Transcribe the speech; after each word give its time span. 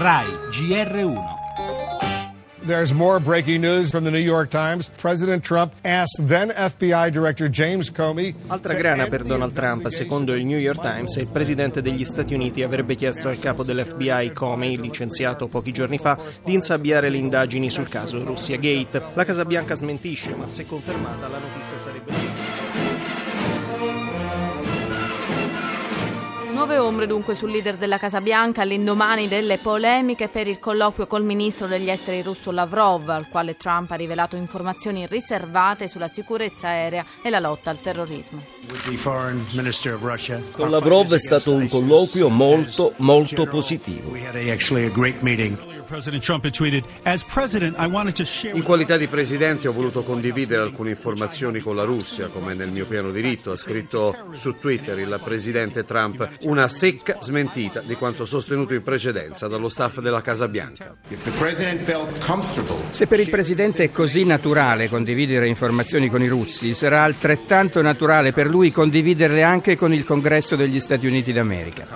RAI 0.00 0.24
GR1. 0.48 1.38
There's 2.64 2.94
more 2.94 3.20
breaking 3.20 3.60
news 3.60 3.90
from 3.90 4.04
the 4.04 4.10
New 4.10 4.16
York 4.16 4.48
Times. 4.48 4.88
President 4.96 5.44
Trump 5.44 5.74
asked 5.84 6.26
then 6.26 6.48
FBI 6.48 7.12
Director 7.12 7.50
James 7.50 7.90
Comey. 7.90 8.34
Altra 8.46 8.72
grana 8.76 9.08
per 9.08 9.24
Donald 9.24 9.52
Trump. 9.52 9.86
Secondo 9.88 10.32
il 10.32 10.46
New 10.46 10.56
York 10.56 10.80
Times, 10.80 11.16
il 11.16 11.26
presidente 11.26 11.82
degli 11.82 12.06
Stati 12.06 12.32
Uniti 12.32 12.62
avrebbe 12.62 12.94
chiesto 12.94 13.28
al 13.28 13.38
capo 13.38 13.62
dell'FBI 13.62 14.32
Comey, 14.32 14.78
licenziato 14.78 15.48
pochi 15.48 15.70
giorni 15.70 15.98
fa, 15.98 16.18
di 16.42 16.54
insabbiare 16.54 17.10
le 17.10 17.18
indagini 17.18 17.68
sul 17.68 17.90
caso 17.90 18.24
Russia 18.24 18.56
Gate. 18.56 19.02
La 19.12 19.26
Casa 19.26 19.44
Bianca 19.44 19.74
smentisce, 19.74 20.34
ma 20.34 20.46
se 20.46 20.64
confermata 20.64 21.28
la 21.28 21.38
notizia 21.38 21.78
sarebbe. 21.78 23.00
Nuove 26.60 26.76
ombre 26.76 27.06
dunque 27.06 27.34
sul 27.34 27.50
leader 27.50 27.76
della 27.76 27.96
Casa 27.96 28.20
Bianca 28.20 28.60
all'indomani 28.60 29.28
delle 29.28 29.56
polemiche 29.56 30.28
per 30.28 30.46
il 30.46 30.58
colloquio 30.58 31.06
col 31.06 31.24
ministro 31.24 31.66
degli 31.66 31.88
esteri 31.88 32.20
russo 32.20 32.50
Lavrov, 32.50 33.08
al 33.08 33.28
quale 33.28 33.56
Trump 33.56 33.90
ha 33.92 33.94
rivelato 33.94 34.36
informazioni 34.36 35.06
riservate 35.06 35.88
sulla 35.88 36.08
sicurezza 36.08 36.68
aerea 36.68 37.06
e 37.22 37.30
la 37.30 37.40
lotta 37.40 37.70
al 37.70 37.80
terrorismo. 37.80 38.44
Con 40.50 40.68
Lavrov 40.70 41.14
è 41.14 41.18
stato 41.18 41.54
un 41.54 41.66
colloquio 41.66 42.28
molto, 42.28 42.92
molto 42.96 43.46
positivo. 43.46 44.14
In 48.52 48.62
qualità 48.62 48.96
di 48.96 49.08
presidente 49.08 49.66
ho 49.66 49.72
voluto 49.72 50.02
condividere 50.02 50.62
alcune 50.62 50.90
informazioni 50.90 51.58
con 51.58 51.74
la 51.74 51.82
Russia, 51.82 52.28
come 52.28 52.54
nel 52.54 52.70
mio 52.70 52.86
pieno 52.86 53.10
diritto. 53.10 53.50
Ha 53.50 53.56
scritto 53.56 54.28
su 54.34 54.56
Twitter 54.58 54.96
il 55.00 55.20
presidente 55.22 55.84
Trump 55.84 56.28
una 56.42 56.68
secca 56.68 57.18
smentita 57.20 57.80
di 57.80 57.96
quanto 57.96 58.24
sostenuto 58.24 58.72
in 58.72 58.84
precedenza 58.84 59.48
dallo 59.48 59.68
staff 59.68 59.98
della 59.98 60.20
Casa 60.20 60.46
Bianca. 60.46 60.94
Se 62.90 63.06
per 63.08 63.18
il 63.18 63.28
presidente 63.28 63.84
è 63.84 63.90
così 63.90 64.24
naturale 64.24 64.88
condividere 64.88 65.48
informazioni 65.48 66.08
con 66.08 66.22
i 66.22 66.28
russi, 66.28 66.72
sarà 66.72 67.02
altrettanto 67.02 67.82
naturale 67.82 68.32
per 68.32 68.46
lui 68.46 68.70
condividerle 68.70 69.42
anche 69.42 69.76
con 69.76 69.92
il 69.92 70.04
Congresso 70.04 70.54
degli 70.54 70.78
Stati 70.78 71.08
Uniti 71.08 71.32
d'America 71.32 71.88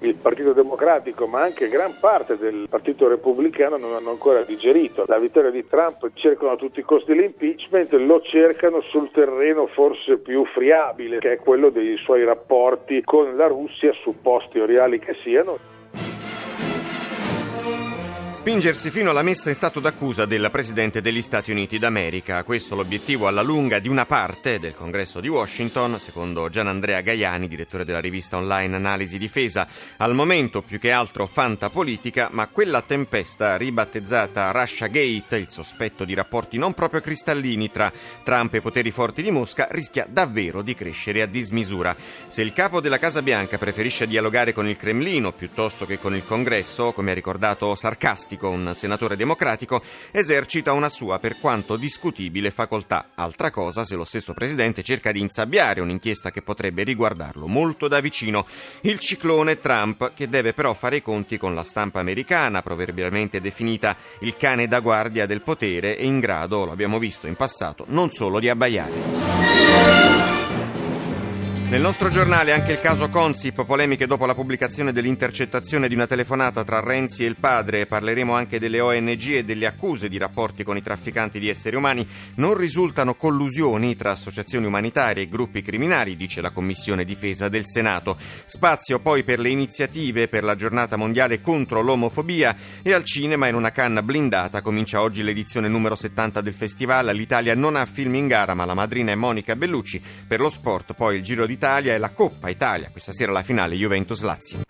il 0.00 0.14
Partito 0.14 0.52
Democratico 0.52 1.26
ma 1.26 1.42
anche 1.42 1.68
gran 1.68 1.94
parte 1.98 2.36
del 2.36 2.66
Partito 2.68 3.08
Repubblicano 3.08 3.76
non 3.76 3.94
hanno 3.94 4.10
ancora 4.10 4.42
digerito 4.42 5.04
la 5.06 5.18
vittoria 5.18 5.50
di 5.50 5.66
Trump, 5.66 6.10
cercano 6.14 6.52
a 6.52 6.56
tutti 6.56 6.80
i 6.80 6.84
costi 6.84 7.14
l'impeachment, 7.14 7.92
lo 7.94 8.20
cercano 8.20 8.80
sul 8.82 9.10
terreno 9.10 9.66
forse 9.66 10.18
più 10.18 10.44
friabile 10.46 11.18
che 11.18 11.32
è 11.32 11.38
quello 11.38 11.70
dei 11.70 11.96
suoi 11.96 12.24
rapporti 12.24 13.02
con 13.02 13.36
la 13.36 13.46
Russia, 13.46 13.92
supposti 14.02 14.58
o 14.58 14.66
reali 14.66 14.98
che 14.98 15.14
siano. 15.22 15.77
Spingersi 18.38 18.90
fino 18.90 19.10
alla 19.10 19.22
messa 19.22 19.48
in 19.48 19.56
stato 19.56 19.80
d'accusa 19.80 20.24
del 20.24 20.48
Presidente 20.52 21.02
degli 21.02 21.22
Stati 21.22 21.50
Uniti 21.50 21.76
d'America. 21.76 22.44
Questo 22.44 22.76
l'obiettivo 22.76 23.26
alla 23.26 23.42
lunga 23.42 23.80
di 23.80 23.88
una 23.88 24.06
parte 24.06 24.60
del 24.60 24.74
Congresso 24.74 25.18
di 25.18 25.26
Washington, 25.26 25.98
secondo 25.98 26.48
Gian 26.48 26.68
Andrea 26.68 27.00
Gaiani, 27.00 27.48
direttore 27.48 27.84
della 27.84 27.98
rivista 27.98 28.36
online 28.36 28.76
Analisi 28.76 29.18
Difesa. 29.18 29.66
Al 29.96 30.14
momento 30.14 30.62
più 30.62 30.78
che 30.78 30.92
altro 30.92 31.26
fantapolitica, 31.26 32.28
ma 32.30 32.46
quella 32.46 32.80
tempesta 32.80 33.56
ribattezzata 33.56 34.52
Russia 34.52 34.86
Gate, 34.86 35.36
il 35.36 35.50
sospetto 35.50 36.04
di 36.04 36.14
rapporti 36.14 36.58
non 36.58 36.74
proprio 36.74 37.00
cristallini 37.00 37.72
tra 37.72 37.92
Trump 38.22 38.54
e 38.54 38.60
poteri 38.60 38.92
forti 38.92 39.20
di 39.20 39.32
Mosca, 39.32 39.66
rischia 39.72 40.06
davvero 40.08 40.62
di 40.62 40.74
crescere 40.74 41.22
a 41.22 41.26
dismisura. 41.26 41.94
Se 42.28 42.40
il 42.40 42.52
capo 42.52 42.80
della 42.80 43.00
Casa 43.00 43.20
Bianca 43.20 43.58
preferisce 43.58 44.06
dialogare 44.06 44.52
con 44.52 44.68
il 44.68 44.76
Cremlino 44.76 45.32
piuttosto 45.32 45.84
che 45.84 45.98
con 45.98 46.14
il 46.14 46.24
Congresso, 46.24 46.92
come 46.92 47.10
ha 47.10 47.14
ricordato 47.14 47.74
sarcastico, 47.74 48.26
Democratico, 48.28 48.48
un 48.50 48.72
senatore 48.74 49.16
democratico, 49.16 49.82
esercita 50.10 50.72
una 50.72 50.90
sua 50.90 51.18
per 51.18 51.38
quanto 51.38 51.76
discutibile 51.76 52.50
facoltà. 52.50 53.06
Altra 53.14 53.50
cosa 53.50 53.84
se 53.84 53.96
lo 53.96 54.04
stesso 54.04 54.34
presidente 54.34 54.82
cerca 54.82 55.12
di 55.12 55.20
insabbiare 55.20 55.80
un'inchiesta 55.80 56.30
che 56.30 56.42
potrebbe 56.42 56.82
riguardarlo 56.82 57.46
molto 57.46 57.88
da 57.88 58.00
vicino. 58.00 58.44
Il 58.82 58.98
ciclone 58.98 59.60
Trump, 59.60 60.12
che 60.14 60.28
deve 60.28 60.52
però 60.52 60.74
fare 60.74 60.96
i 60.96 61.02
conti 61.02 61.38
con 61.38 61.54
la 61.54 61.64
stampa 61.64 62.00
americana, 62.00 62.60
proverbialmente 62.62 63.40
definita 63.40 63.96
il 64.20 64.36
cane 64.36 64.68
da 64.68 64.80
guardia 64.80 65.24
del 65.24 65.40
potere 65.40 65.96
e 65.96 66.04
in 66.04 66.20
grado, 66.20 66.66
lo 66.66 66.72
abbiamo 66.72 66.98
visto 66.98 67.26
in 67.26 67.34
passato, 67.34 67.84
non 67.88 68.10
solo 68.10 68.40
di 68.40 68.48
abbaiare. 68.50 70.37
Nel 71.70 71.82
nostro 71.82 72.08
giornale 72.08 72.54
anche 72.54 72.72
il 72.72 72.80
caso 72.80 73.10
Consip, 73.10 73.66
polemiche 73.66 74.06
dopo 74.06 74.24
la 74.24 74.34
pubblicazione 74.34 74.90
dell'intercettazione 74.90 75.86
di 75.86 75.94
una 75.94 76.06
telefonata 76.06 76.64
tra 76.64 76.80
Renzi 76.80 77.24
e 77.24 77.28
il 77.28 77.36
padre. 77.38 77.84
Parleremo 77.84 78.32
anche 78.32 78.58
delle 78.58 78.80
ONG 78.80 79.32
e 79.32 79.44
delle 79.44 79.66
accuse 79.66 80.08
di 80.08 80.16
rapporti 80.16 80.64
con 80.64 80.78
i 80.78 80.82
trafficanti 80.82 81.38
di 81.38 81.50
esseri 81.50 81.76
umani. 81.76 82.08
Non 82.36 82.56
risultano 82.56 83.16
collusioni 83.16 83.96
tra 83.96 84.12
associazioni 84.12 84.64
umanitarie 84.64 85.24
e 85.24 85.28
gruppi 85.28 85.60
criminali, 85.60 86.16
dice 86.16 86.40
la 86.40 86.52
Commissione 86.52 87.04
Difesa 87.04 87.50
del 87.50 87.66
Senato. 87.66 88.16
Spazio 88.46 88.98
poi 88.98 89.22
per 89.22 89.38
le 89.38 89.50
iniziative 89.50 90.26
per 90.28 90.44
la 90.44 90.56
giornata 90.56 90.96
mondiale 90.96 91.42
contro 91.42 91.82
l'omofobia 91.82 92.56
e 92.80 92.94
al 92.94 93.04
cinema 93.04 93.46
in 93.46 93.54
una 93.54 93.72
canna 93.72 94.02
blindata 94.02 94.62
comincia 94.62 95.02
oggi 95.02 95.22
l'edizione 95.22 95.68
numero 95.68 95.96
70 95.96 96.40
del 96.40 96.54
festival. 96.54 97.14
L'Italia 97.14 97.54
non 97.54 97.76
ha 97.76 97.84
film 97.84 98.14
in 98.14 98.26
gara, 98.26 98.54
ma 98.54 98.64
la 98.64 98.72
madrina 98.72 99.12
è 99.12 99.16
Monica 99.16 99.54
Bellucci. 99.54 100.00
Per 100.26 100.40
lo 100.40 100.48
sport 100.48 100.94
poi 100.94 101.16
il 101.16 101.22
Giro 101.22 101.44
di 101.44 101.56
Italia 101.58 101.94
e 101.94 101.98
la 101.98 102.10
Coppa 102.10 102.50
Italia. 102.50 102.88
Questa 102.92 103.12
sera 103.12 103.32
la 103.32 103.42
finale 103.42 103.74
Juventus-Lazio. 103.74 104.60